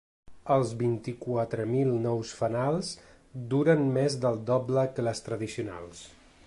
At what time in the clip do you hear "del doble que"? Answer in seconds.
4.27-5.07